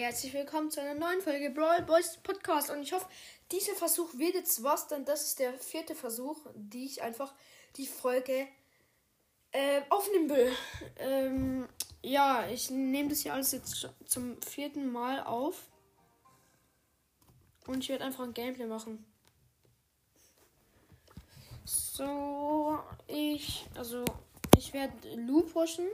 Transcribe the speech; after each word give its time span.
herzlich 0.00 0.34
willkommen 0.34 0.70
zu 0.70 0.82
einer 0.82 0.92
neuen 0.92 1.22
Folge 1.22 1.48
Brawl 1.48 1.80
Boys 1.82 2.18
Podcast. 2.18 2.70
Und 2.70 2.82
ich 2.82 2.92
hoffe, 2.92 3.06
dieser 3.50 3.74
Versuch 3.74 4.12
wird 4.18 4.34
jetzt 4.34 4.62
was, 4.62 4.88
denn 4.88 5.06
das 5.06 5.22
ist 5.22 5.38
der 5.38 5.54
vierte 5.54 5.94
Versuch, 5.94 6.36
die 6.54 6.84
ich 6.84 7.02
einfach 7.02 7.32
die 7.76 7.86
Folge 7.86 8.46
äh, 9.52 9.80
aufnehmen 9.88 10.28
will. 10.28 10.52
Ähm, 10.98 11.66
ja, 12.02 12.46
ich 12.46 12.68
nehme 12.68 13.08
das 13.08 13.20
hier 13.20 13.32
alles 13.32 13.52
jetzt 13.52 13.88
zum 14.04 14.40
vierten 14.42 14.92
Mal 14.92 15.22
auf. 15.22 15.62
Und 17.66 17.82
ich 17.82 17.88
werde 17.88 18.04
einfach 18.04 18.24
ein 18.24 18.34
Gameplay 18.34 18.66
machen. 18.66 19.02
So, 21.64 22.78
ich, 23.06 23.66
also, 23.74 24.04
ich 24.58 24.74
werde 24.74 25.14
Lu 25.14 25.40
pushen. 25.40 25.86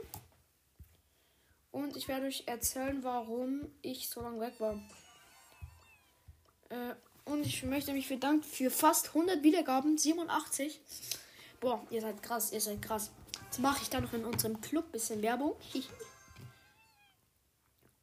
Und 1.73 1.97
ich 1.97 2.07
werde 2.07 2.27
euch 2.27 2.43
erzählen, 2.45 3.03
warum 3.03 3.67
ich 3.81 4.07
so 4.07 4.21
lange 4.21 4.39
weg 4.39 4.53
war. 4.59 4.79
Äh, 6.69 6.93
und 7.25 7.43
ich 7.47 7.63
möchte 7.63 7.93
mich 7.93 8.07
bedanken 8.07 8.43
für 8.43 8.69
fast 8.69 9.07
100 9.07 9.41
Wiedergaben, 9.41 9.97
87. 9.97 10.79
Boah, 11.59 11.81
ihr 11.89 12.01
seid 12.01 12.21
krass, 12.21 12.51
ihr 12.51 12.61
seid 12.61 12.79
krass. 12.79 13.11
Jetzt 13.45 13.59
mache 13.59 13.81
ich 13.81 13.89
da 13.89 13.99
noch 13.99 14.13
in 14.13 14.23
unserem 14.23 14.61
Club 14.61 14.85
ein 14.85 14.91
bisschen 14.91 15.23
Werbung. 15.23 15.55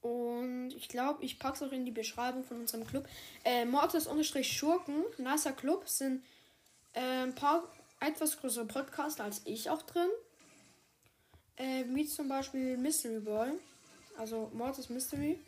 Und 0.01 0.71
ich 0.71 0.89
glaube, 0.89 1.25
ich 1.25 1.39
packe 1.39 1.57
es 1.57 1.63
auch 1.63 1.73
in 1.73 1.85
die 1.85 1.93
Beschreibung 1.93 2.43
von 2.43 2.59
unserem 2.59 2.85
Club. 2.85 3.09
Äh, 3.45 3.67
Mortis-Schurken, 3.67 5.05
nicer 5.19 5.53
Club, 5.53 5.89
sind 5.89 6.25
äh, 6.95 7.23
ein 7.23 7.37
paar 7.37 7.71
etwas 8.01 8.37
größere 8.41 8.65
Podcaster 8.65 9.23
als 9.23 9.43
ich 9.45 9.71
auch 9.71 9.83
drin. 9.83 10.09
Äh, 11.61 11.85
wie 11.89 12.07
zum 12.07 12.27
Beispiel 12.27 12.79
Mystery 12.79 13.21
Boy. 13.21 13.51
Also 14.17 14.51
Mortis 14.55 14.89
Mystery. 14.89 15.39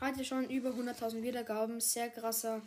Hatte 0.00 0.24
schon 0.24 0.50
über 0.50 0.70
100.000 0.70 1.22
Wiedergaben. 1.22 1.80
Sehr 1.80 2.08
krasser 2.10 2.60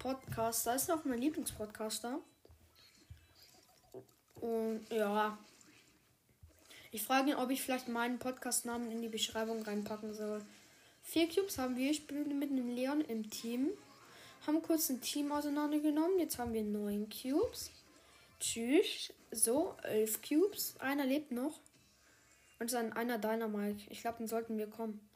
Podcaster. 0.00 0.74
Ist 0.74 0.90
auch 0.90 1.04
mein 1.04 1.20
Lieblingspodcaster. 1.20 2.18
Und 4.40 4.84
ja. 4.90 5.38
Ich 6.90 7.04
frage 7.04 7.30
ihn, 7.30 7.36
ob 7.36 7.50
ich 7.50 7.62
vielleicht 7.62 7.86
meinen 7.86 8.18
Podcast-Namen 8.18 8.90
in 8.90 9.00
die 9.00 9.08
Beschreibung 9.08 9.62
reinpacken 9.62 10.12
soll. 10.12 10.42
Vier 11.04 11.28
Cubes 11.28 11.56
haben 11.58 11.76
wir. 11.76 11.88
Ich 11.88 12.08
bin 12.08 12.36
mit 12.36 12.50
einem 12.50 12.74
Leon 12.74 13.00
im 13.02 13.30
Team. 13.30 13.68
Haben 14.44 14.60
kurz 14.62 14.88
ein 14.90 15.00
Team 15.00 15.30
auseinandergenommen. 15.30 16.18
Jetzt 16.18 16.38
haben 16.38 16.52
wir 16.52 16.64
neun 16.64 17.08
Cubes. 17.08 17.70
Tschüss. 18.40 19.12
So, 19.30 19.76
elf 19.84 20.20
Cubes. 20.20 20.74
Einer 20.80 21.04
lebt 21.04 21.30
noch. 21.30 21.60
Und 22.60 22.72
dann 22.72 22.92
einer 22.92 23.18
Dynamite. 23.18 23.90
Ich 23.90 24.00
glaube, 24.00 24.18
den 24.18 24.26
sollten 24.26 24.58
wir 24.58 24.66
kommen. 24.68 25.08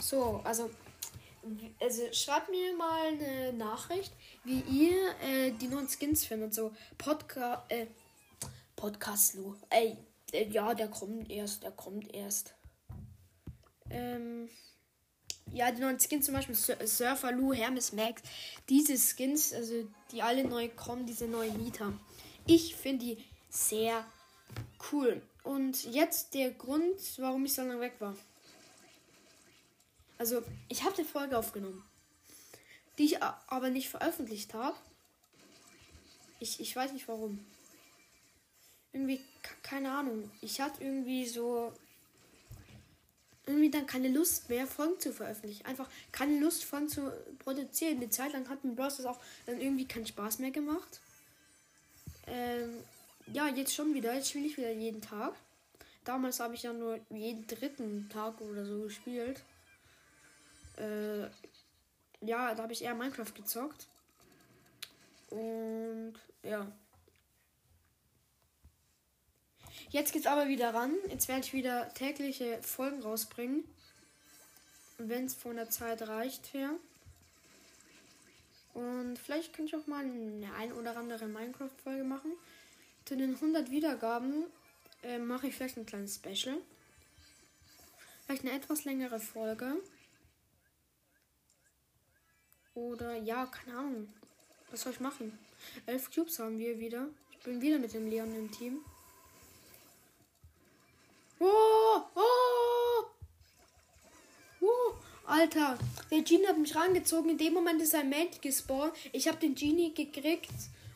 So, 0.00 0.40
also, 0.44 0.70
also 1.80 2.12
schreibt 2.12 2.50
mir 2.50 2.76
mal 2.76 3.08
eine 3.08 3.52
Nachricht, 3.52 4.12
wie 4.44 4.60
ihr 4.60 5.14
äh, 5.22 5.52
die 5.52 5.68
neuen 5.68 5.88
Skins 5.88 6.24
findet. 6.24 6.54
So 6.54 6.74
Podcast, 6.98 7.70
äh, 7.70 7.86
Podcast 8.76 9.34
Lu. 9.34 9.54
Ey, 9.70 9.96
äh, 10.32 10.48
ja, 10.48 10.74
der 10.74 10.88
kommt 10.88 11.30
erst, 11.30 11.62
der 11.62 11.70
kommt 11.70 12.12
erst. 12.12 12.54
Ähm, 13.90 14.48
ja, 15.52 15.70
die 15.70 15.80
neuen 15.80 16.00
Skins 16.00 16.26
zum 16.26 16.34
Beispiel 16.34 16.54
Surfer 16.54 17.32
Lu, 17.32 17.52
Hermes 17.52 17.92
Max. 17.92 18.22
Diese 18.68 18.98
Skins, 18.98 19.52
also 19.52 19.88
die 20.10 20.20
alle 20.20 20.44
neu 20.44 20.68
kommen, 20.68 21.06
diese 21.06 21.26
neuen 21.28 21.56
Mieter. 21.62 21.92
Ich 22.46 22.76
finde 22.76 23.04
die 23.04 23.24
sehr 23.48 24.04
cool. 24.92 25.22
Und 25.42 25.84
jetzt 25.84 26.34
der 26.34 26.50
Grund, 26.50 26.98
warum 27.18 27.44
ich 27.44 27.54
so 27.54 27.62
lange 27.62 27.80
weg 27.80 27.94
war. 28.00 28.16
Also, 30.18 30.42
ich 30.68 30.84
habe 30.84 30.96
eine 30.96 31.06
Folge 31.06 31.36
aufgenommen, 31.36 31.84
die 32.98 33.04
ich 33.04 33.22
aber 33.22 33.70
nicht 33.70 33.88
veröffentlicht 33.88 34.54
habe. 34.54 34.76
Ich, 36.38 36.60
ich 36.60 36.74
weiß 36.74 36.92
nicht 36.92 37.08
warum. 37.08 37.44
Irgendwie, 38.92 39.20
keine 39.62 39.90
Ahnung. 39.90 40.30
Ich 40.40 40.60
hatte 40.60 40.84
irgendwie 40.84 41.26
so. 41.26 41.72
Irgendwie 43.46 43.70
dann 43.70 43.86
keine 43.86 44.08
Lust 44.08 44.48
mehr, 44.48 44.66
Folgen 44.66 44.98
zu 44.98 45.12
veröffentlichen. 45.12 45.66
Einfach 45.66 45.90
keine 46.12 46.38
Lust, 46.40 46.64
Folgen 46.64 46.88
zu 46.88 47.12
produzieren. 47.40 47.96
Eine 47.96 48.08
Zeit 48.08 48.32
lang 48.32 48.48
hat 48.48 48.64
mir 48.64 48.72
Bros. 48.72 49.04
auch 49.04 49.20
dann 49.44 49.60
irgendwie 49.60 49.86
keinen 49.86 50.06
Spaß 50.06 50.38
mehr 50.38 50.50
gemacht. 50.50 51.00
Ähm, 52.26 52.82
ja, 53.32 53.48
jetzt 53.48 53.74
schon 53.74 53.94
wieder. 53.94 54.14
Jetzt 54.14 54.30
spiele 54.30 54.46
ich 54.46 54.56
wieder 54.56 54.72
jeden 54.72 55.00
Tag. 55.02 55.34
Damals 56.04 56.40
habe 56.40 56.54
ich 56.54 56.62
ja 56.62 56.72
nur 56.72 57.00
jeden 57.10 57.46
dritten 57.46 58.08
Tag 58.10 58.40
oder 58.40 58.64
so 58.66 58.82
gespielt. 58.82 59.42
Äh, 60.76 61.22
ja, 62.20 62.54
da 62.54 62.62
habe 62.62 62.72
ich 62.72 62.82
eher 62.82 62.94
Minecraft 62.94 63.32
gezockt. 63.34 63.86
Und 65.30 66.14
ja. 66.42 66.70
Jetzt 69.90 70.12
geht's 70.12 70.26
aber 70.26 70.48
wieder 70.48 70.74
ran. 70.74 70.94
Jetzt 71.08 71.28
werde 71.28 71.42
ich 71.42 71.52
wieder 71.52 71.92
tägliche 71.94 72.62
Folgen 72.62 73.02
rausbringen. 73.02 73.64
Wenn 74.98 75.26
es 75.26 75.34
von 75.34 75.56
der 75.56 75.70
Zeit 75.70 76.02
reicht 76.02 76.46
für. 76.46 76.70
Und 78.74 79.18
vielleicht 79.18 79.54
könnte 79.54 79.76
ich 79.76 79.82
auch 79.82 79.86
mal 79.86 80.04
eine 80.04 80.52
ein 80.58 80.72
oder 80.72 80.96
andere 80.96 81.26
Minecraft-Folge 81.26 82.04
machen. 82.04 82.32
Zu 83.04 83.16
den 83.16 83.34
100 83.34 83.70
Wiedergaben 83.70 84.44
äh, 85.02 85.18
mache 85.18 85.46
ich 85.46 85.54
vielleicht 85.54 85.76
ein 85.76 85.86
kleines 85.86 86.16
Special. 86.16 86.56
Vielleicht 88.26 88.42
eine 88.42 88.52
etwas 88.52 88.84
längere 88.84 89.20
Folge. 89.20 89.76
Oder 92.74 93.14
ja, 93.16 93.46
keine 93.46 93.78
Ahnung. 93.78 94.08
Was 94.70 94.82
soll 94.82 94.92
ich 94.92 95.00
machen? 95.00 95.38
Elf 95.86 96.12
Cubes 96.12 96.38
haben 96.40 96.58
wir 96.58 96.80
wieder. 96.80 97.06
Ich 97.30 97.38
bin 97.44 97.60
wieder 97.60 97.78
mit 97.78 97.94
dem 97.94 98.08
Leon 98.08 98.34
im 98.34 98.50
Team. 98.50 98.78
Oh, 101.38 102.02
oh, 102.14 103.04
oh. 104.60 104.94
Alter, 105.34 105.76
der 106.12 106.22
Genie 106.22 106.46
hat 106.46 106.58
mich 106.58 106.76
rangezogen. 106.76 107.30
In 107.30 107.38
dem 107.38 107.54
Moment 107.54 107.82
ist 107.82 107.92
ein 107.96 108.08
Mate 108.08 108.38
gespawnt. 108.40 108.92
Ich 109.10 109.26
habe 109.26 109.36
den 109.38 109.56
Genie 109.56 109.92
gekriegt 109.92 110.48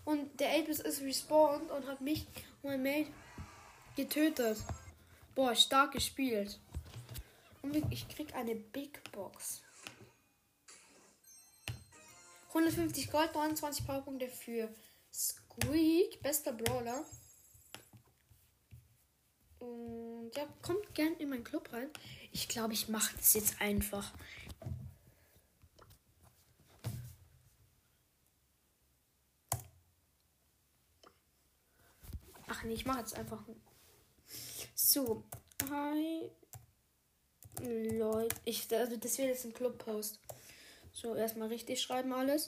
und 0.05 0.39
der 0.39 0.55
Elvis 0.55 0.79
ist 0.79 1.03
respawned 1.03 1.69
und 1.73 1.89
hat 1.89 2.01
mich 2.01 2.25
und 2.63 2.71
mein 2.71 2.83
Mate 2.85 3.11
getötet. 3.97 4.59
Boah, 5.35 5.57
stark 5.57 5.91
gespielt. 5.91 6.61
Und 7.63 7.75
ich 7.91 8.09
krieg 8.09 8.33
eine 8.37 8.55
Big 8.55 9.03
Box. 9.11 9.61
150 12.51 13.11
Gold, 13.11 13.35
29 13.35 13.87
Powerpunkte 13.89 14.29
für 14.29 14.69
Squeak, 15.13 16.23
bester 16.23 16.53
Brawler. 16.53 17.05
Und 19.59 20.31
ja, 20.37 20.47
kommt 20.63 20.95
gern 20.95 21.15
in 21.15 21.29
meinen 21.29 21.43
Club 21.43 21.73
rein. 21.73 21.91
Ich 22.39 22.47
glaube, 22.47 22.73
ich 22.73 22.89
mache 22.89 23.17
das 23.17 23.35
jetzt 23.35 23.61
einfach. 23.61 24.13
Ach 32.47 32.63
nee, 32.63 32.75
ich 32.75 32.87
mache 32.87 33.01
jetzt 33.01 33.17
einfach. 33.17 33.43
So. 34.77 35.25
Hi. 35.69 36.31
Leute. 37.61 38.37
Ich, 38.45 38.73
also 38.73 38.97
das 38.97 39.19
wird 39.19 39.31
jetzt 39.31 39.45
ein 39.45 39.53
Clubpost. 39.53 40.21
So, 40.93 41.17
erstmal 41.17 41.49
richtig 41.49 41.83
schreiben 41.83 42.13
alles. 42.13 42.47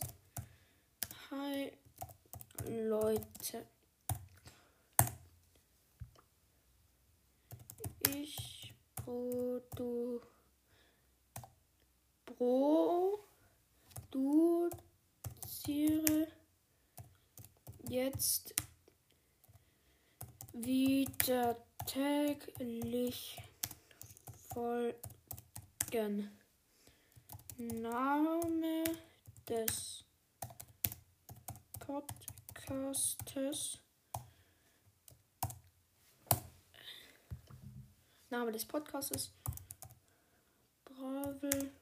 Hi. 1.33 1.73
Leute. 2.69 3.67
Ich 8.09 8.50
produ 9.11 10.21
produziere 15.27 16.29
jetzt 17.89 18.55
wieder 20.53 21.57
täglich 21.87 23.43
folgen. 24.55 26.31
Name 27.59 28.85
des 29.49 30.05
Podcastes. 31.81 33.81
Name 38.31 38.53
des 38.53 38.65
Podcastes. 38.65 39.33
Bravel 40.85 41.73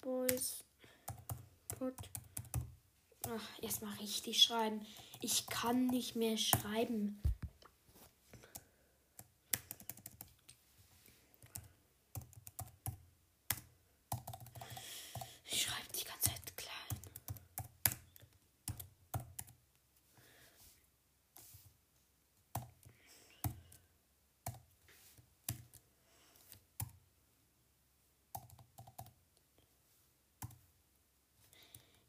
Boys 0.00 0.64
Pod. 1.66 1.94
Ach, 3.28 3.62
erstmal 3.62 3.94
richtig 3.94 4.40
schreiben. 4.40 4.86
Ich 5.20 5.48
kann 5.48 5.88
nicht 5.88 6.14
mehr 6.14 6.36
schreiben. 6.36 7.20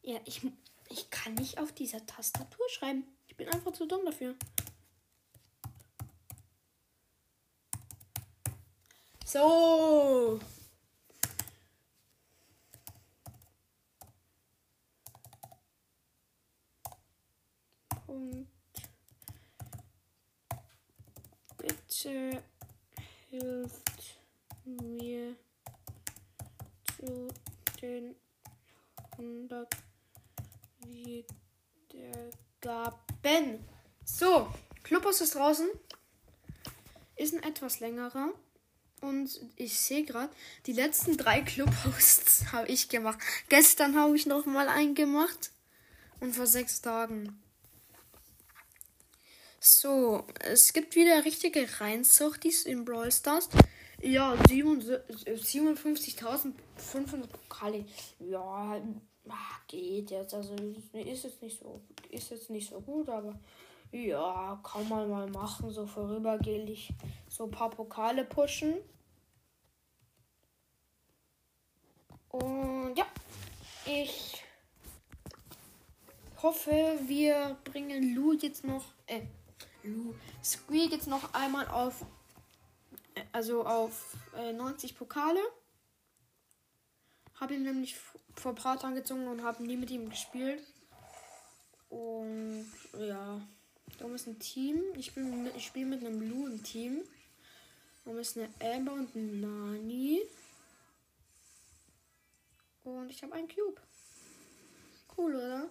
Ja, 0.07 0.19
ich, 0.23 0.39
ich 0.89 1.09
kann 1.09 1.33
nicht 1.33 1.57
auf 1.57 1.71
dieser 1.71 2.05
Tastatur 2.05 2.69
schreiben. 2.69 3.05
Ich 3.25 3.35
bin 3.35 3.49
einfach 3.49 3.73
zu 3.73 3.87
dumm 3.87 4.05
dafür. 4.05 4.35
So. 9.25 10.39
Punkt. 18.05 18.47
Bitte 21.57 22.43
hilft 23.31 24.19
mir 24.65 25.35
zu 26.95 27.27
den 27.81 28.15
100 29.17 29.67
Wiedergaben. 31.91 33.59
So, 34.05 34.47
Clubhaus 34.83 35.21
ist 35.21 35.35
draußen. 35.35 35.67
Ist 37.15 37.33
ein 37.33 37.43
etwas 37.43 37.79
längerer. 37.79 38.33
Und 39.01 39.39
ich 39.55 39.79
sehe 39.79 40.03
gerade, 40.03 40.33
die 40.65 40.73
letzten 40.73 41.17
drei 41.17 41.41
Clubhosts 41.41 42.45
habe 42.51 42.67
ich 42.67 42.89
gemacht. 42.89 43.19
Gestern 43.49 43.99
habe 43.99 44.15
ich 44.15 44.25
noch 44.25 44.45
mal 44.45 44.69
einen 44.69 44.95
gemacht. 44.95 45.51
Und 46.19 46.35
vor 46.35 46.47
sechs 46.47 46.81
Tagen. 46.81 47.41
So, 49.59 50.25
es 50.39 50.73
gibt 50.73 50.95
wieder 50.95 51.25
richtige 51.25 51.67
Reinzuchtis 51.81 52.65
in 52.65 52.85
Brawl 52.85 53.11
Stars. 53.11 53.49
Ja, 54.01 54.33
57.500 54.35 57.27
Pokale. 57.27 57.85
Ja, 58.19 58.81
geht 59.67 60.11
jetzt. 60.11 60.33
Also 60.33 60.53
ist 60.93 61.23
jetzt 61.23 61.41
nicht 61.41 61.59
so, 61.59 61.81
ist 62.09 62.31
jetzt 62.31 62.49
nicht 62.49 62.69
so 62.69 62.79
gut, 62.81 63.09
aber 63.09 63.33
ja, 63.91 64.59
kann 64.63 64.87
man 64.89 65.09
mal 65.09 65.29
machen, 65.29 65.71
so 65.71 65.85
vorübergehend 65.85 66.93
so 67.29 67.45
ein 67.45 67.51
paar 67.51 67.69
Pokale 67.69 68.25
pushen. 68.25 68.75
Und 72.29 72.95
ja, 72.97 73.05
ich 73.85 74.43
hoffe, 76.41 76.99
wir 77.07 77.57
bringen 77.63 78.13
Lu 78.13 78.33
jetzt 78.33 78.65
noch, 78.65 78.83
äh, 79.07 79.21
Lu, 79.83 80.13
Squeak 80.43 80.91
jetzt 80.91 81.07
noch 81.07 81.33
einmal 81.33 81.67
auf, 81.69 82.01
äh, 83.13 83.21
also 83.31 83.65
auf 83.65 84.17
äh, 84.35 84.51
90 84.51 84.97
Pokale. 84.97 85.39
Habe 87.39 87.55
ihn 87.55 87.63
nämlich 87.63 87.95
vor 88.35 88.51
ein 88.51 88.55
paar 88.55 88.79
Tagen 88.79 88.95
gezogen 88.95 89.27
und 89.27 89.43
habe 89.43 89.63
nie 89.63 89.77
mit 89.77 89.91
ihm 89.91 90.09
gespielt. 90.09 90.61
Und 91.89 92.65
ja, 92.97 93.41
da 93.97 94.07
ist 94.13 94.27
ein 94.27 94.39
Team. 94.39 94.81
Ich, 94.95 95.11
ich 95.55 95.65
spiele 95.65 95.85
mit 95.85 96.05
einem 96.05 96.29
Lu 96.29 96.47
im 96.47 96.63
Team. 96.63 97.01
Da 98.03 98.11
ist 98.19 98.37
eine 98.37 98.49
Amber 98.59 98.93
und 98.93 99.15
ein 99.15 99.41
Nani. 99.41 100.21
Und 102.83 103.09
ich 103.09 103.23
habe 103.23 103.33
einen 103.33 103.47
Cube. 103.47 103.81
Cool, 105.17 105.35
oder? 105.35 105.69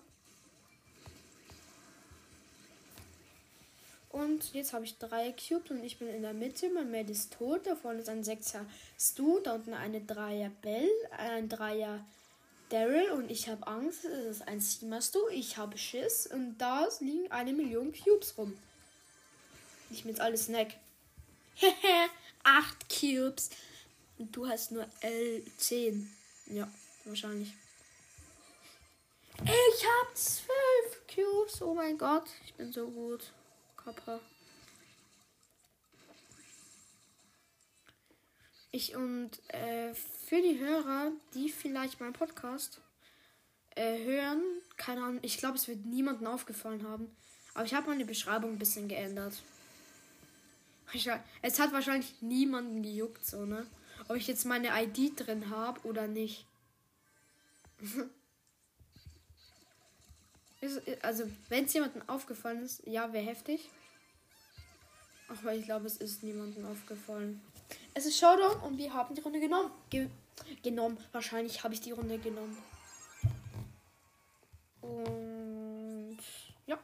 Und 4.09 4.55
jetzt 4.55 4.73
habe 4.73 4.85
ich 4.85 4.97
drei 4.99 5.33
Cubes 5.33 5.73
und 5.73 5.83
ich 5.83 5.99
bin 5.99 6.09
in 6.09 6.23
der 6.23 6.35
Mitte. 6.35 6.71
Mein 6.71 6.91
Mate 6.91 7.11
ist 7.13 7.33
tot. 7.33 7.67
Da 7.67 7.75
vorne 7.75 8.01
ist 8.01 8.09
ein 8.09 8.23
6er 8.23 8.65
Stu. 8.99 9.41
Da 9.41 9.55
unten 9.55 9.75
eine 9.75 10.01
3er 10.01 10.51
Bell. 10.63 10.89
Ein 11.19 11.49
3er 11.49 12.01
Daryl. 12.69 13.11
Und 13.13 13.31
ich 13.31 13.49
habe 13.49 13.67
Angst. 13.67 14.05
Es 14.05 14.39
ist 14.39 14.49
ein 14.49 14.61
7er 14.61 15.03
Stu. 15.03 15.19
Ich 15.29 15.57
habe 15.57 15.79
Schiss. 15.79 16.27
Und 16.27 16.59
da 16.59 16.89
liegen 17.01 17.31
eine 17.31 17.53
Million 17.53 17.93
Cubes 17.93 18.37
rum. 18.39 18.57
Ich 19.91 20.05
mit 20.05 20.21
alles 20.21 20.47
Snack. 20.47 20.75
Hehe. 21.55 22.09
8 22.43 22.89
Cubes. 22.89 23.51
Und 24.19 24.35
du 24.35 24.49
hast 24.49 24.73
nur 24.73 24.87
L10. 25.03 26.07
Ja. 26.47 26.71
Wahrscheinlich. 27.05 27.53
Ich 29.43 29.87
hab 29.87 30.17
zwölf 30.17 31.07
Cubes. 31.13 31.61
Oh 31.63 31.75
mein 31.75 31.99
Gott. 31.99 32.29
Ich 32.47 32.55
bin 32.55 32.73
so 32.73 32.89
gut. 32.89 33.33
Kappa. 33.77 34.21
Ich 38.75 38.97
und 38.97 39.31
äh, 39.51 39.95
für 39.95 40.43
die 40.43 40.59
Hörer, 40.59 41.13
die 41.33 41.49
vielleicht 41.49 42.01
meinen 42.01 42.13
Podcast 42.13 42.81
äh, 43.77 44.05
hören, 44.05 44.43
keine 44.77 45.05
Ahnung, 45.05 45.21
ich 45.23 45.39
glaube, 45.39 45.55
es 45.55 45.69
wird 45.69 45.87
niemandem 45.87 46.27
aufgefallen 46.27 46.83
haben. 46.83 47.09
Aber 47.55 47.65
ich 47.65 47.73
habe 47.73 47.87
meine 47.87 48.05
Beschreibung 48.05 48.51
ein 48.51 48.59
bisschen 48.59 48.89
geändert. 48.89 49.35
Es 51.41 51.61
hat 51.61 51.73
wahrscheinlich 51.73 52.21
niemanden 52.21 52.83
gejuckt, 52.83 53.25
so, 53.25 53.47
ne? 53.47 53.65
Ob 54.09 54.17
ich 54.17 54.27
jetzt 54.27 54.45
meine 54.45 54.71
ID 54.83 55.13
drin 55.25 55.51
habe 55.51 55.81
oder 55.87 56.09
nicht. 56.09 56.45
also, 61.03 61.31
wenn 61.49 61.67
es 61.67 61.73
jemandem 61.75 62.03
aufgefallen 62.09 62.65
ist, 62.65 62.85
ja, 62.89 63.13
wäre 63.13 63.25
heftig. 63.25 63.69
Aber 65.29 65.55
ich 65.55 65.65
glaube, 65.65 65.87
es 65.87 65.99
ist 65.99 66.25
niemandem 66.25 66.67
aufgefallen. 66.67 67.41
Es 67.97 68.07
ist 68.07 68.19
Showdown 68.19 68.61
und 68.63 68.77
wir 68.77 68.93
haben 68.93 69.15
die 69.15 69.21
Runde 69.21 69.39
genommen. 69.39 69.71
Ge 69.89 70.09
genommen. 70.63 70.99
Wahrscheinlich 71.13 71.63
habe 71.63 71.75
ich 71.75 71.81
die 71.81 71.93
Runde 71.93 72.19
genommen. 72.19 72.59
Und 74.83 76.19
ja. 76.67 76.77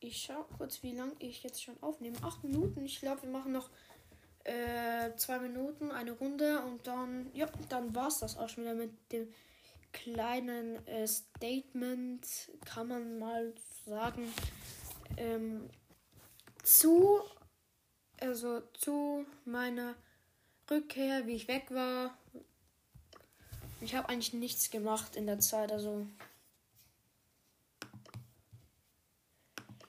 Ich 0.00 0.20
schaue 0.22 0.44
kurz, 0.58 0.82
wie 0.82 0.92
lange 0.92 1.14
ich 1.20 1.44
jetzt 1.44 1.62
schon 1.62 1.80
aufnehme. 1.80 2.16
Acht 2.22 2.42
Minuten. 2.42 2.84
Ich 2.84 2.98
glaube, 2.98 3.22
wir 3.22 3.30
machen 3.30 3.52
noch 3.52 3.70
äh, 4.42 5.14
zwei 5.16 5.38
Minuten, 5.38 5.92
eine 5.92 6.12
Runde 6.12 6.60
und 6.62 6.86
dann, 6.86 7.30
ja, 7.34 7.46
dann 7.68 7.94
war 7.94 8.08
es 8.08 8.18
das 8.18 8.36
auch 8.36 8.48
schon 8.48 8.64
wieder 8.64 8.74
mit 8.74 8.90
dem 9.12 9.32
kleinen 9.92 10.86
äh, 10.86 11.06
Statement, 11.06 12.26
kann 12.64 12.88
man 12.88 13.18
mal 13.18 13.54
sagen, 13.86 14.30
ähm, 15.16 15.70
zu, 16.62 17.22
also 18.24 18.60
zu 18.72 19.26
meiner 19.44 19.94
Rückkehr, 20.70 21.26
wie 21.26 21.34
ich 21.34 21.48
weg 21.48 21.70
war. 21.70 22.16
Ich 23.80 23.94
habe 23.94 24.08
eigentlich 24.08 24.32
nichts 24.32 24.70
gemacht 24.70 25.16
in 25.16 25.26
der 25.26 25.40
Zeit, 25.40 25.70
also 25.70 26.06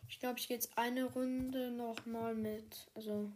ich 0.09 0.19
glaube, 0.19 0.39
ich 0.39 0.47
gehe 0.47 0.57
jetzt 0.57 0.77
eine 0.77 1.05
Runde 1.05 1.71
noch 1.71 2.05
mal 2.05 2.35
mit, 2.35 2.87
also 2.95 3.31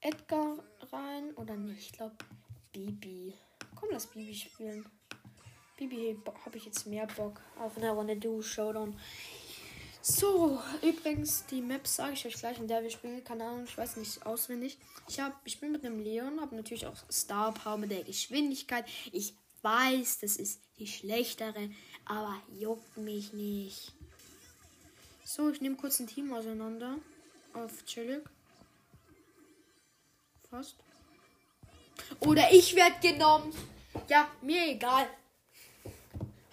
Edgar 0.00 0.58
rein 0.92 1.32
oder 1.36 1.56
nicht? 1.56 1.78
Ich 1.78 1.92
glaube 1.92 2.16
Bibi. 2.72 3.34
Komm, 3.76 3.90
lass 3.92 4.08
Bibi 4.08 4.34
spielen. 4.34 4.84
Bibi 5.76 6.18
habe 6.44 6.58
ich 6.58 6.66
jetzt 6.66 6.86
mehr 6.86 7.06
Bock 7.06 7.40
auf 7.58 7.76
eine 7.76 7.90
Runde 7.90 8.16
Duo 8.16 8.42
Showdown. 8.42 8.98
So, 10.02 10.60
übrigens, 10.82 11.46
die 11.46 11.60
Map 11.60 11.86
sage 11.86 12.14
ich 12.14 12.26
euch 12.26 12.34
gleich, 12.34 12.58
in 12.58 12.66
der 12.66 12.82
wir 12.82 12.90
spielen. 12.90 13.22
Keine 13.22 13.44
Ahnung, 13.44 13.64
ich 13.64 13.78
weiß 13.78 13.96
nicht 13.96 14.26
auswendig. 14.26 14.76
Ich, 15.08 15.20
hab, 15.20 15.40
ich 15.44 15.60
bin 15.60 15.72
mit 15.72 15.84
einem 15.84 16.00
Leon, 16.00 16.40
habe 16.40 16.56
natürlich 16.56 16.86
auch 16.86 16.96
Star 17.10 17.52
Power 17.52 17.78
mit 17.78 17.92
der 17.92 18.02
Geschwindigkeit. 18.02 18.84
Ich 19.12 19.34
weiß, 19.62 20.18
das 20.20 20.36
ist 20.36 20.60
die 20.78 20.88
schlechtere, 20.88 21.70
aber 22.04 22.34
juckt 22.58 22.96
mich 22.96 23.32
nicht. 23.32 23.92
So, 25.24 25.50
ich 25.50 25.60
nehme 25.60 25.76
kurz 25.76 26.00
ein 26.00 26.08
Team 26.08 26.32
auseinander. 26.32 26.98
Auf 27.54 27.84
Chillig 27.84 28.22
fast. 30.52 30.76
Oder 32.20 32.52
ich 32.52 32.76
werde 32.76 32.96
genommen. 33.00 33.52
Ja, 34.08 34.28
mir 34.42 34.66
egal. 34.68 35.06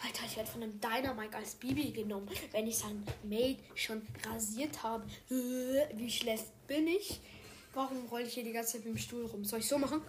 Alter, 0.09 0.25
ich 0.25 0.37
werde 0.37 0.49
von 0.49 0.63
einem 0.63 0.81
Dynamite 0.81 1.37
als 1.37 1.53
Bibi 1.53 1.91
genommen, 1.91 2.27
wenn 2.51 2.65
ich 2.65 2.79
sein 2.79 3.05
Mate 3.23 3.59
schon 3.75 4.01
rasiert 4.27 4.81
habe. 4.81 5.05
Wie 5.29 6.09
schlecht 6.09 6.45
bin 6.65 6.87
ich? 6.87 7.21
Warum 7.75 8.07
rolle 8.07 8.23
ich 8.23 8.33
hier 8.33 8.43
die 8.43 8.51
ganze 8.51 8.73
Zeit 8.73 8.85
mit 8.85 8.95
dem 8.95 8.97
Stuhl 8.97 9.25
rum? 9.27 9.45
Soll 9.45 9.59
ich 9.59 9.67
so 9.67 9.77
machen? 9.77 10.01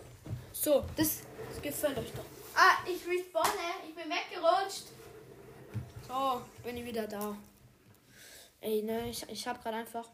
So, 0.52 0.86
das, 0.96 1.20
das 1.50 1.60
gefällt 1.60 1.98
euch 1.98 2.12
doch. 2.12 2.24
Ah, 2.54 2.78
ich 2.86 3.06
respawne. 3.06 3.50
Ich 3.86 3.94
bin 3.94 4.04
weggerutscht. 4.04 4.84
So, 6.08 6.40
bin 6.64 6.78
ich 6.78 6.86
wieder 6.86 7.06
da. 7.06 7.36
Ey, 8.62 8.80
ne, 8.80 9.10
ich, 9.10 9.28
ich 9.28 9.46
habe 9.46 9.62
gerade 9.62 9.76
einfach 9.76 10.08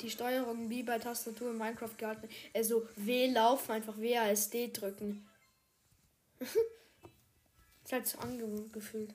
die 0.00 0.10
Steuerung 0.10 0.70
wie 0.70 0.84
bei 0.84 1.00
Tastatur 1.00 1.50
in 1.50 1.58
Minecraft 1.58 1.96
gehalten. 1.98 2.28
Also 2.54 2.86
W 2.94 3.26
laufen, 3.26 3.72
einfach 3.72 3.98
WASD 3.98 4.72
drücken. 4.72 5.28
ist 7.84 7.92
halt 7.92 8.06
so 8.06 8.18
angewohnt 8.18 8.72
gefühlt. 8.72 9.14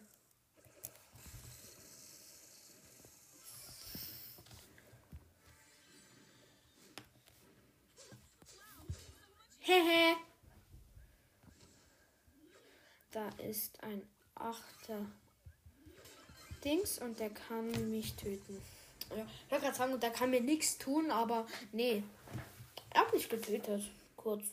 Hehe. 9.60 10.16
da 13.18 13.30
ist 13.44 13.84
ein 13.84 14.08
achter 14.36 15.06
Dings 16.64 17.00
und 17.00 17.20
der 17.20 17.32
kann 17.32 17.90
mich 17.90 18.16
töten. 18.16 18.62
Ja, 19.10 19.26
ich 19.46 19.52
wollte 19.52 19.66
gerade 19.66 19.78
sagen, 19.78 20.00
der 20.00 20.12
kann 20.12 20.30
mir 20.30 20.42
nichts 20.42 20.78
tun, 20.78 21.10
aber 21.10 21.48
nee. 21.72 22.04
Er 22.92 23.02
hat 23.02 23.14
mich 23.14 23.28
getötet. 23.28 23.90
Kurz. 24.16 24.46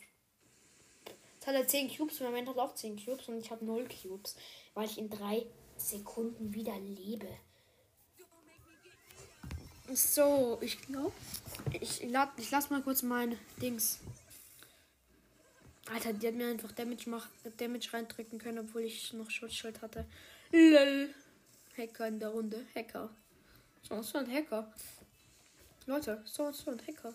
Jetzt 1.45 1.53
hat 1.53 1.61
er 1.61 1.67
10 1.67 1.95
Cubes, 1.95 2.19
im 2.21 2.25
Moment 2.25 2.49
hat 2.49 2.57
er 2.57 2.63
auch 2.63 2.73
10 2.73 3.05
Cubes 3.05 3.27
und 3.27 3.37
ich 3.37 3.51
habe 3.51 3.63
0 3.63 3.87
Cubes, 3.87 4.35
weil 4.73 4.87
ich 4.87 4.97
in 4.97 5.11
3 5.11 5.45
Sekunden 5.77 6.55
wieder 6.55 6.75
lebe. 6.79 7.27
So, 9.93 10.57
ich 10.61 10.81
glaube, 10.81 11.11
ich, 11.79 12.01
ich 12.01 12.51
lasse 12.51 12.73
mal 12.73 12.81
kurz 12.81 13.03
mein 13.03 13.37
Dings. 13.61 13.99
Alter, 15.93 16.13
die 16.13 16.27
hat 16.29 16.33
mir 16.33 16.47
einfach 16.47 16.71
Damage, 16.71 17.11
mach, 17.11 17.27
Damage 17.57 17.93
reindrücken 17.93 18.39
können, 18.39 18.67
obwohl 18.67 18.81
ich 18.81 19.13
noch 19.13 19.29
Schutzschild 19.29 19.83
hatte. 19.83 20.07
Lol. 20.51 21.13
Hacker 21.77 22.07
in 22.07 22.17
der 22.17 22.29
Runde. 22.29 22.65
Hacker. 22.73 23.11
So, 23.87 24.01
so 24.01 24.17
ein 24.17 24.33
Hacker. 24.33 24.73
Leute, 25.85 26.23
so, 26.25 26.45
ein 26.45 26.81
Hacker. 26.87 27.13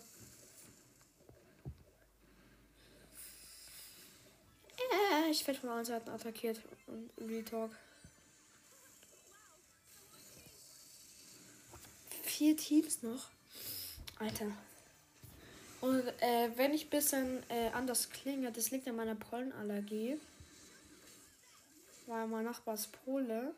Äh, 4.89 5.31
ich 5.31 5.45
werde 5.45 5.59
von 5.59 5.69
allen 5.69 5.85
Seiten 5.85 6.09
attackiert. 6.09 6.59
Und 6.87 7.09
Real 7.27 7.43
Talk. 7.43 7.71
Vier 12.23 12.55
Teams 12.57 13.01
noch. 13.03 13.27
Alter. 14.19 14.51
Und 15.81 16.07
äh, 16.21 16.49
wenn 16.55 16.73
ich 16.73 16.85
ein 16.85 16.89
bisschen 16.91 17.43
äh, 17.49 17.69
anders 17.73 18.09
klinge, 18.09 18.51
das 18.51 18.69
liegt 18.69 18.87
an 18.87 18.95
meiner 18.95 19.15
Pollenallergie. 19.15 20.19
Weil 22.05 22.27
mein 22.27 22.45
Nachbar 22.45 22.75
ist 22.75 22.91
Pole. 23.03 23.53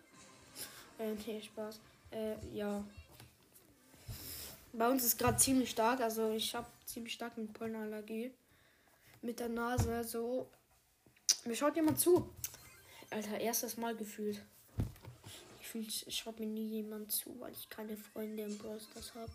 Äh, 0.99 1.13
nee, 1.25 1.41
Spaß. 1.41 1.79
Äh, 2.11 2.35
ja. 2.53 2.83
Bei 4.71 4.89
uns 4.89 5.03
ist 5.03 5.19
gerade 5.19 5.37
ziemlich 5.37 5.69
stark, 5.69 5.99
also 5.99 6.31
ich 6.31 6.55
habe 6.55 6.67
ziemlich 6.85 7.13
stark 7.13 7.33
eine 7.37 7.47
Pollenallergie. 7.47 8.31
Mit 9.21 9.39
der 9.39 9.49
Nase 9.49 10.03
so. 10.03 10.47
Mir 11.45 11.55
schaut 11.55 11.75
jemand 11.75 11.99
zu. 11.99 12.29
Alter, 13.09 13.39
erstes 13.39 13.77
Mal 13.77 13.95
gefühlt. 13.95 14.41
Gefühlt 15.59 15.91
schaut 16.13 16.39
mir 16.39 16.45
nie 16.45 16.67
jemand 16.67 17.11
zu, 17.11 17.37
weil 17.39 17.51
ich 17.51 17.69
keine 17.69 17.97
Freunde 17.97 18.43
im 18.43 18.57
Brawl 18.57 18.79
Stars 18.79 19.13
habe. 19.15 19.31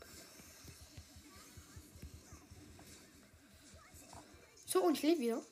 So, 4.66 4.82
und 4.82 4.94
ich 4.94 5.02
lebe 5.02 5.20
wieder. 5.20 5.42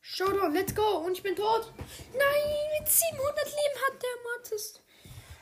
Showdown, 0.00 0.52
let's 0.52 0.74
go. 0.74 0.98
Und 0.98 1.12
ich 1.12 1.22
bin 1.22 1.36
tot. 1.36 1.72
Nein, 2.12 2.80
mit 2.80 2.88
700 2.88 3.44
Leben 3.44 3.80
hat 3.86 4.02
der 4.02 4.22
Mattes 4.24 4.80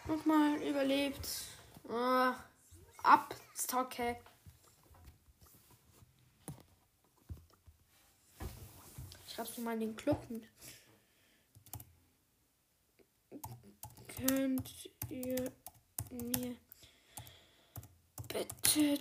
nochmal 0.07 0.62
überlebt. 0.62 1.28
Uh, 1.88 2.33
Abstocke. 3.02 4.16
Ich 9.35 9.38
hab's 9.41 9.59
mal 9.59 9.75
in 9.75 9.81
den 9.81 9.97
Club. 9.97 10.25
Könnt 14.07 14.88
ihr 15.11 15.50
mir 16.09 16.55
bitte 18.29 19.00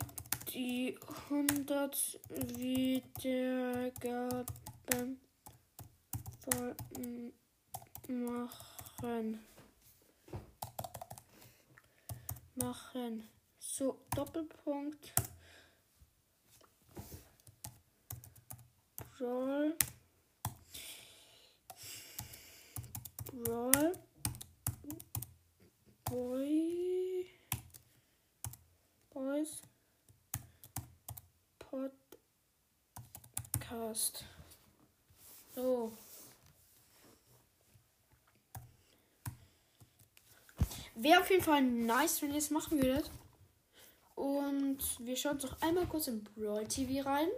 die 0.52 0.98
100 1.30 2.20
Wiedergaben 2.58 3.68
machen. 8.08 9.40
Machen. 12.56 13.30
So, 13.60 14.00
Doppelpunkt. 14.16 15.14
Brawl. 19.16 19.78
Brawl. 23.34 23.94
Boy. 26.06 27.26
Boys. 29.10 29.62
Podcast. 33.58 34.26
So. 35.56 35.92
Wäre 40.96 41.20
auf 41.22 41.30
jeden 41.32 41.44
Fall 41.44 41.64
nice, 41.64 42.22
wenn 42.22 42.32
ihr 42.32 42.38
es 42.38 42.52
machen 42.52 42.80
würdet. 42.82 43.10
Und 44.16 44.78
wir 45.00 45.18
schauen 45.18 45.34
uns 45.34 45.44
noch 45.44 45.60
einmal 45.62 45.88
kurz 45.88 46.08
in 46.08 46.24
Brawl 46.24 46.68
TV 46.68 47.04
rein. 47.04 47.30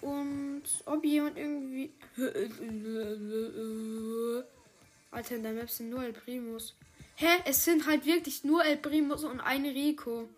Und 0.00 0.47
ob 0.86 1.04
jemand 1.04 1.36
irgendwie. 1.36 1.92
Alter, 5.10 5.36
in 5.36 5.42
der 5.42 5.52
Map 5.52 5.70
sind 5.70 5.90
nur 5.90 6.02
El 6.02 6.12
Primus. 6.12 6.74
Hä? 7.16 7.42
Es 7.44 7.64
sind 7.64 7.86
halt 7.86 8.06
wirklich 8.06 8.44
nur 8.44 8.64
El 8.64 8.76
Primus 8.76 9.24
und 9.24 9.40
ein 9.40 9.64
Rico. 9.64 10.28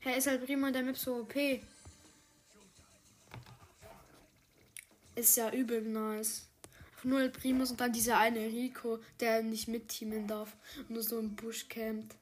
Hä, 0.00 0.18
ist 0.18 0.26
halt 0.26 0.44
Primo 0.44 0.66
in 0.66 0.72
der 0.72 0.82
Map 0.82 0.96
so 0.96 1.16
OP. 1.16 1.34
Ist 5.14 5.36
ja 5.36 5.52
übel 5.52 5.82
nice. 5.82 6.48
Nur 7.04 7.20
El 7.20 7.30
Primus 7.30 7.70
und 7.70 7.80
dann 7.80 7.92
dieser 7.92 8.18
eine 8.18 8.40
Rico, 8.40 8.98
der 9.20 9.42
nicht 9.42 9.68
mitteamen 9.68 10.26
darf. 10.26 10.56
Nur 10.88 11.02
so 11.02 11.18
im 11.18 11.36
Busch 11.36 11.68
campt. 11.68 12.16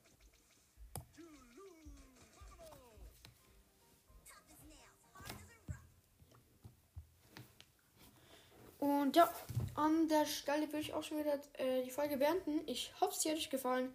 Und 9.02 9.16
ja, 9.16 9.28
an 9.74 10.06
der 10.06 10.26
Stelle 10.26 10.68
würde 10.68 10.78
ich 10.78 10.94
auch 10.94 11.02
schon 11.02 11.18
wieder 11.18 11.34
äh, 11.54 11.82
die 11.82 11.90
Folge 11.90 12.16
beenden. 12.18 12.60
Ich 12.66 12.92
hoffe, 13.00 13.16
es 13.18 13.24
hat 13.26 13.36
euch 13.36 13.50
gefallen. 13.50 13.92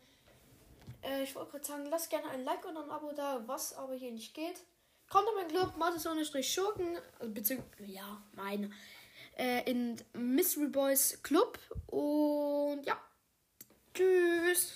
Äh, 1.02 1.24
ich 1.24 1.34
wollte 1.34 1.52
gerade 1.52 1.66
sagen, 1.66 1.86
lasst 1.86 2.10
gerne 2.10 2.30
ein 2.30 2.44
Like 2.44 2.66
und 2.66 2.76
ein 2.76 2.90
Abo 2.90 3.14
da, 3.14 3.42
was 3.48 3.74
aber 3.74 3.94
hier 3.94 4.12
nicht 4.12 4.34
geht. 4.34 4.66
Kommt 5.10 5.30
in 5.30 5.36
meinen 5.36 5.48
Club, 5.48 5.78
Mathis-Schurken, 5.78 6.98
also 7.20 7.34
beziehungsweise, 7.34 7.86
ja, 7.86 8.22
meine, 8.34 8.70
äh, 9.38 9.64
in 9.72 9.96
Mystery 10.12 10.68
Boys 10.68 11.24
Club. 11.24 11.58
Und 11.88 12.84
ja, 12.86 13.00
tschüss. 13.94 14.74